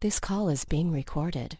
[0.00, 1.58] This call is being recorded.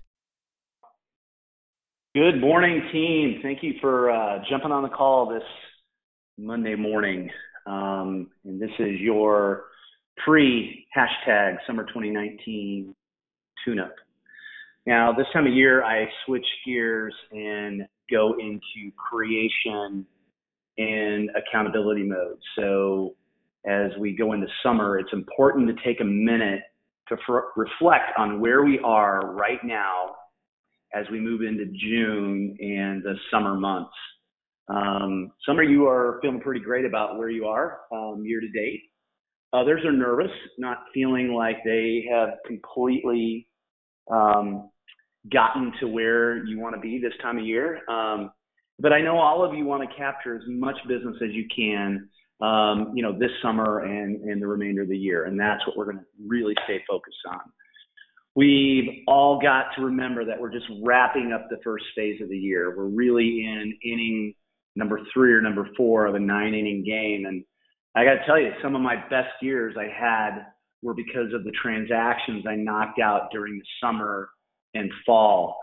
[2.15, 3.41] Good morning, team.
[3.43, 5.43] Thank you for uh, jumping on the call this
[6.39, 7.29] Monday morning.
[7.67, 9.65] Um, and this is your
[10.25, 12.95] pre hashtag summer 2019
[13.63, 13.95] tune up.
[14.87, 20.07] Now, this time of year, I switch gears and go into creation
[20.79, 22.39] and accountability mode.
[22.57, 23.17] So,
[23.67, 26.63] as we go into summer, it's important to take a minute
[27.11, 27.17] to
[27.57, 30.15] reflect on where we are right now
[30.95, 33.93] as we move into June and the summer months.
[34.69, 38.49] Um, some of you are feeling pretty great about where you are um, year to
[38.49, 38.83] date.
[39.53, 43.49] Others are nervous, not feeling like they have completely
[44.11, 44.71] um,
[45.33, 47.81] gotten to where you want to be this time of year.
[47.89, 48.31] Um,
[48.79, 52.09] but I know all of you want to capture as much business as you can,
[52.41, 55.25] um, you know, this summer and, and the remainder of the year.
[55.25, 57.41] And that's what we're going to really stay focused on.
[58.37, 62.39] We've all got to remember that we're just wrapping up the first phase of the
[62.39, 62.75] year.
[62.77, 64.35] We're really in inning
[64.77, 67.27] number three or number four of a nine inning game.
[67.27, 67.45] And
[67.95, 70.47] I got to tell you, some of my best years I had
[70.83, 74.31] were because of the transactions I knocked out during the summer
[74.75, 75.59] and fall.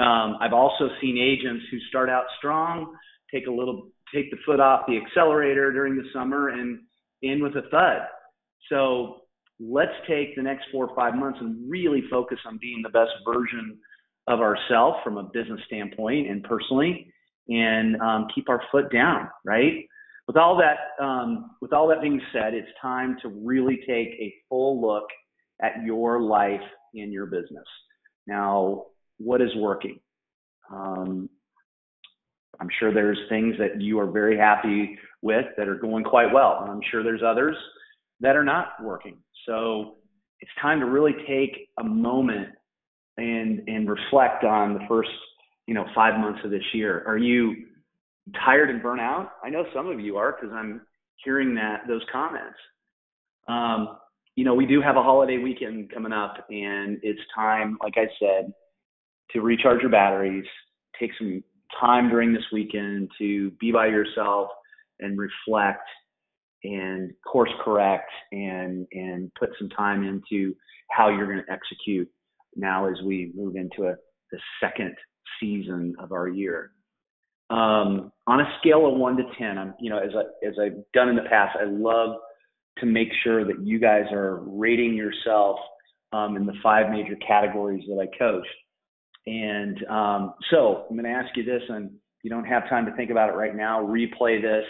[0.00, 2.94] Um, I've also seen agents who start out strong,
[3.32, 6.80] take a little, take the foot off the accelerator during the summer and
[7.22, 8.02] in with a thud.
[8.68, 9.22] So
[9.58, 13.12] let's take the next four or five months and really focus on being the best
[13.24, 13.78] version
[14.26, 17.12] of ourselves from a business standpoint and personally,
[17.48, 19.86] and um, keep our foot down, right?
[20.26, 24.32] With all that, um, with all that being said, it's time to really take a
[24.48, 25.08] full look
[25.60, 26.60] at your life
[26.94, 27.64] and your business.
[28.26, 28.86] Now,
[29.18, 29.98] what is working?
[30.72, 31.28] Um,
[32.60, 36.58] I'm sure there's things that you are very happy with that are going quite well.
[36.62, 37.56] And I'm sure there's others
[38.20, 39.16] that are not working.
[39.46, 39.96] So
[40.40, 42.48] it's time to really take a moment
[43.16, 45.10] and and reflect on the first,
[45.66, 47.02] you know, five months of this year.
[47.06, 47.54] Are you
[48.44, 49.32] tired and burnt out?
[49.44, 50.82] I know some of you are because I'm
[51.24, 52.58] hearing that those comments.
[53.48, 53.96] Um,
[54.36, 58.06] you know, we do have a holiday weekend coming up, and it's time, like I
[58.18, 58.52] said,
[59.32, 60.44] to recharge your batteries,
[60.98, 61.42] take some
[61.78, 64.48] time during this weekend to be by yourself
[65.00, 65.88] and reflect
[66.64, 70.54] and course correct and and put some time into
[70.90, 72.08] how you're going to execute
[72.56, 73.94] now as we move into a
[74.30, 74.94] the second
[75.40, 76.72] season of our year.
[77.50, 80.82] Um, on a scale of one to ten, I'm you know as I as I've
[80.92, 82.16] done in the past, I love
[82.78, 85.58] to make sure that you guys are rating yourself
[86.12, 88.46] um, in the five major categories that I coach.
[89.26, 91.90] And um, so I'm going to ask you this, and
[92.22, 94.64] you don't have time to think about it right now, replay this,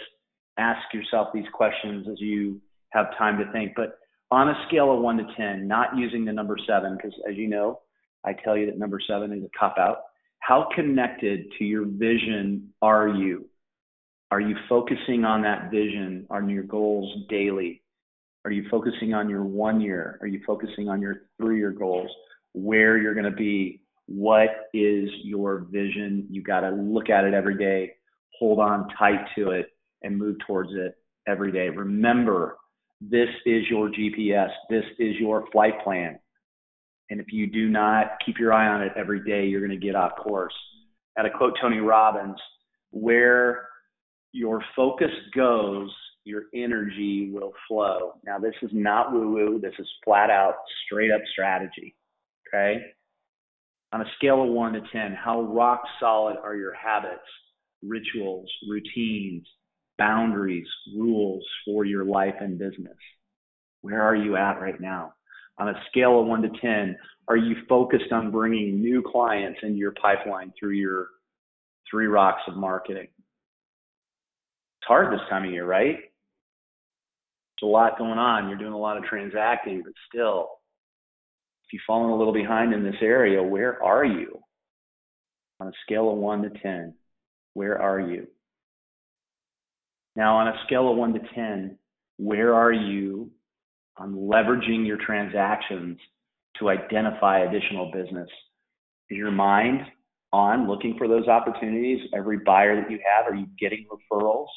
[0.57, 3.73] ask yourself these questions as you have time to think.
[3.75, 3.97] But
[4.29, 7.47] on a scale of one to 10, not using the number seven, because as you
[7.47, 7.79] know,
[8.25, 10.03] I tell you that number seven is a cop out.
[10.39, 13.45] How connected to your vision are you?
[14.31, 17.81] Are you focusing on that vision, on your goals daily?
[18.45, 20.17] Are you focusing on your one year?
[20.21, 22.09] Are you focusing on your three year goals?
[22.53, 23.81] Where you're going to be?
[24.13, 26.27] What is your vision?
[26.29, 27.93] You got to look at it every day,
[28.37, 29.67] hold on tight to it,
[30.01, 30.95] and move towards it
[31.27, 31.69] every day.
[31.69, 32.57] Remember,
[32.99, 36.19] this is your GPS, this is your flight plan.
[37.09, 39.85] And if you do not keep your eye on it every day, you're going to
[39.85, 40.53] get off course.
[41.17, 42.37] At a quote Tony Robbins,
[42.91, 43.67] where
[44.33, 45.89] your focus goes,
[46.23, 48.13] your energy will flow.
[48.25, 50.55] Now, this is not woo woo, this is flat out,
[50.85, 51.95] straight up strategy.
[52.47, 52.81] Okay?
[53.93, 57.19] On a scale of one to 10, how rock solid are your habits,
[57.83, 59.45] rituals, routines,
[59.97, 62.97] boundaries, rules for your life and business?
[63.81, 65.13] Where are you at right now?
[65.57, 66.97] On a scale of one to 10,
[67.27, 71.07] are you focused on bringing new clients into your pipeline through your
[71.89, 73.07] three rocks of marketing?
[74.79, 75.97] It's hard this time of year, right?
[77.59, 78.47] There's a lot going on.
[78.47, 80.49] You're doing a lot of transacting, but still,
[81.71, 84.39] you've fallen a little behind in this area, where are you?
[85.59, 86.95] On a scale of one to 10,
[87.53, 88.27] where are you?
[90.15, 91.77] Now, on a scale of one to 10,
[92.17, 93.31] where are you
[93.97, 95.97] on leveraging your transactions
[96.59, 98.29] to identify additional business?
[99.09, 99.81] Is your mind
[100.33, 101.99] on looking for those opportunities?
[102.13, 104.47] Every buyer that you have, are you getting referrals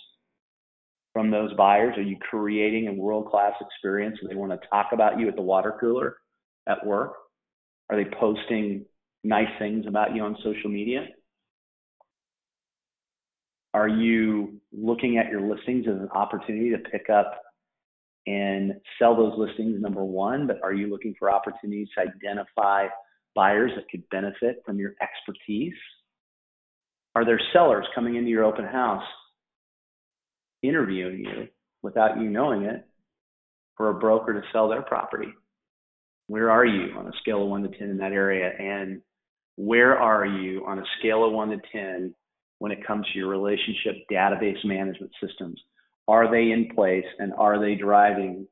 [1.12, 1.96] from those buyers?
[1.96, 4.19] Are you creating a world class experience?
[4.20, 6.16] Do they want to talk about you at the water cooler
[6.66, 7.14] at work?
[7.90, 8.84] Are they posting
[9.22, 11.06] nice things about you on social media?
[13.72, 17.40] Are you looking at your listings as an opportunity to pick up
[18.26, 22.87] and sell those listings, number one, but are you looking for opportunities to identify
[23.34, 25.75] buyers that could benefit from your expertise?
[27.14, 29.05] Are there sellers coming into your open house
[30.62, 31.49] interviewing you
[31.82, 32.87] without you knowing it
[33.76, 35.28] for a broker to sell their property?
[36.26, 38.50] Where are you on a scale of one to 10 in that area?
[38.59, 39.03] And
[39.56, 42.15] where are you on a scale of one to 10
[42.59, 45.61] when it comes to your relationship database management systems?
[46.09, 48.47] Are they in place and are they driving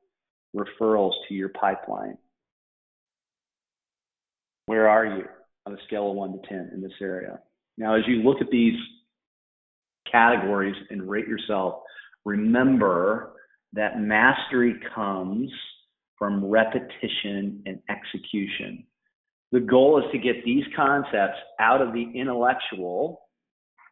[0.55, 2.17] referrals to your pipeline?
[4.65, 5.25] Where are you
[5.65, 7.39] on a scale of one to 10 in this area?
[7.77, 8.77] Now, as you look at these
[10.09, 11.81] categories and rate yourself,
[12.23, 13.33] remember
[13.73, 15.51] that mastery comes
[16.23, 18.85] from repetition and execution.
[19.51, 23.27] The goal is to get these concepts out of the intellectual,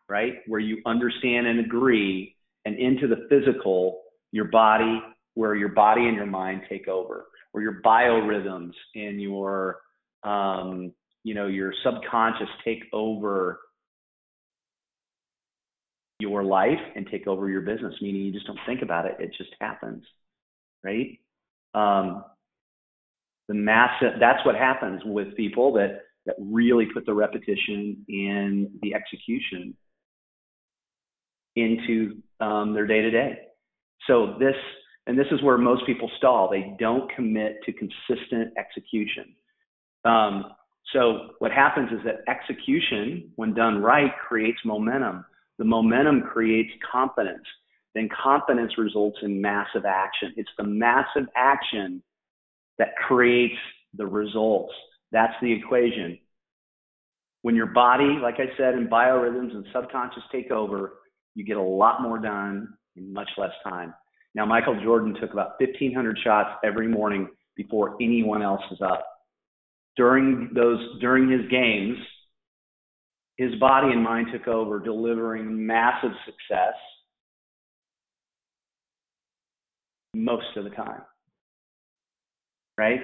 [0.08, 5.02] right, where you understand and agree, and into the physical, your body,
[5.34, 9.80] where your body and your mind take over, where your biorhythms and your,
[10.24, 10.94] um,
[11.26, 13.60] you know, your subconscious take over
[16.20, 19.36] your life and take over your business, meaning you just don't think about it, it
[19.38, 20.06] just happens,
[20.82, 21.20] right?
[21.74, 22.24] Um,
[23.48, 28.94] the massive, that's what happens with people that, that really put the repetition and the
[28.94, 29.76] execution
[31.56, 33.40] into um, their day to day.
[34.08, 34.56] So this,
[35.08, 36.50] and this is where most people stall.
[36.50, 39.36] They don't commit to consistent execution.
[40.06, 40.54] Um,
[40.94, 45.26] so what happens is that execution, when done right, creates momentum.
[45.58, 47.44] The momentum creates confidence.
[47.94, 50.34] Then confidence results in massive action.
[50.38, 52.02] It's the massive action
[52.78, 53.58] that creates
[53.96, 54.74] the results.
[55.12, 56.18] That's the equation.
[57.42, 60.94] When your body, like I said, and biorhythms and subconscious take over,
[61.36, 63.94] you get a lot more done in much less time.
[64.36, 67.28] Now, Michael Jordan took about 1,500 shots every morning
[67.58, 69.06] before anyone else is up.
[69.98, 71.98] During those, during his games,
[73.38, 76.76] his body and mind took over, delivering massive success
[80.14, 81.02] most of the time.
[82.78, 83.02] Right?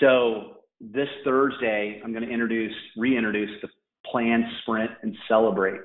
[0.00, 3.68] So this Thursday, I'm going to introduce, reintroduce the
[4.10, 5.80] plan, sprint, and celebrate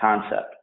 [0.00, 0.54] concept.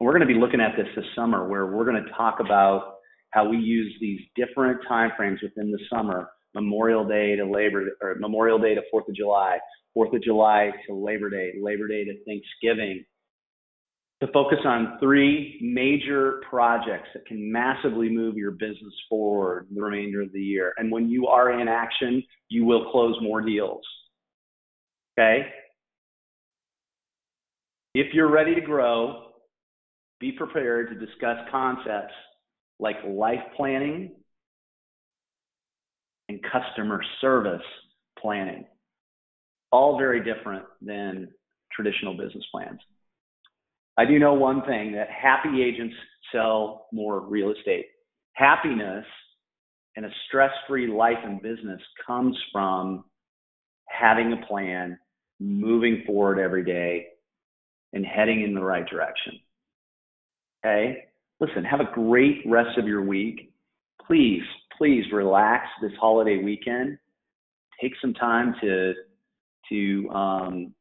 [0.00, 2.40] And we're going to be looking at this this summer where we're going to talk
[2.40, 2.96] about
[3.30, 8.16] how we use these different time frames within the summer Memorial Day to Labor or
[8.16, 9.58] Memorial Day to Fourth of July,
[9.94, 13.04] Fourth of July to Labor Day, Labor Day to Thanksgiving,
[14.22, 20.22] to focus on three major projects that can massively move your business forward the remainder
[20.22, 20.72] of the year.
[20.76, 23.82] And when you are in action, you will close more deals.
[25.18, 25.48] Okay?
[27.96, 29.24] If you're ready to grow,
[30.20, 32.14] be prepared to discuss concepts
[32.78, 34.12] like life planning
[36.28, 37.60] and customer service
[38.20, 38.66] planning
[39.72, 41.28] all very different than
[41.74, 42.78] traditional business plans.
[43.98, 45.94] I do know one thing that happy agents
[46.32, 47.86] sell more real estate.
[48.34, 49.04] Happiness
[49.96, 53.04] and a stress free life and business comes from
[53.88, 54.98] having a plan,
[55.38, 57.06] moving forward every day,
[57.92, 59.38] and heading in the right direction.
[60.64, 61.04] Okay?
[61.40, 63.52] Listen, have a great rest of your week.
[64.06, 64.42] Please,
[64.78, 66.98] please relax this holiday weekend.
[67.80, 68.94] Take some time to
[69.68, 70.74] to um,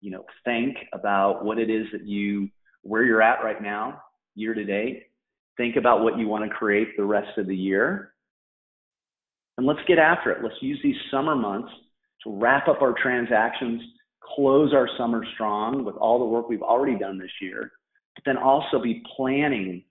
[0.00, 2.48] you know think about what it is that you
[2.82, 4.02] where you're at right now
[4.34, 5.04] year to date.
[5.56, 8.12] Think about what you want to create the rest of the year.
[9.56, 10.42] And let's get after it.
[10.42, 11.72] Let's use these summer months
[12.22, 13.82] to wrap up our transactions
[14.36, 17.72] close our summer strong with all the work we've already done this year
[18.14, 19.82] but then also be planning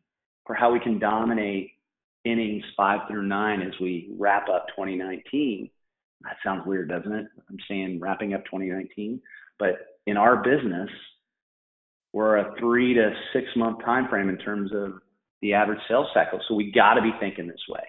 [0.45, 1.71] for how we can dominate
[2.23, 5.71] innings five through nine as we wrap up 2019
[6.23, 7.27] that sounds weird, doesn't it?
[7.49, 9.21] I'm saying wrapping up 2019,
[9.59, 10.89] but in our business,
[12.13, 14.93] we're a three to six month time frame in terms of
[15.41, 16.39] the average sales cycle.
[16.47, 17.83] So we got to be thinking this way.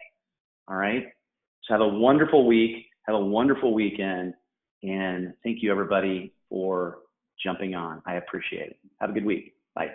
[0.69, 1.05] All right.
[1.65, 2.87] So have a wonderful week.
[3.07, 4.35] Have a wonderful weekend.
[4.83, 6.99] And thank you, everybody, for
[7.43, 8.03] jumping on.
[8.07, 8.79] I appreciate it.
[9.01, 9.55] Have a good week.
[9.75, 9.93] Bye.